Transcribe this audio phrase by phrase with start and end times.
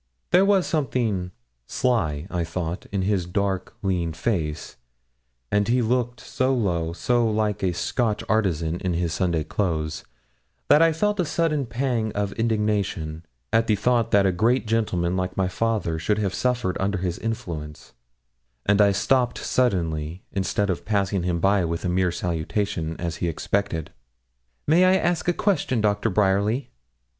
[0.31, 1.29] There was something
[1.67, 4.77] sly, I thought, in his dark, lean face;
[5.51, 10.03] and he looked so low, so like a Scotch artisan in his Sunday clothes,
[10.69, 15.15] that I felt a sudden pang of indignation, at the thought that a great gentleman,
[15.15, 17.93] like my father, should have suffered under his influence,
[18.65, 23.27] and I stopped suddenly, instead of passing him by with a mere salutation, as he
[23.27, 23.91] expected,
[24.67, 26.71] 'May I ask a question, Doctor Bryerly?'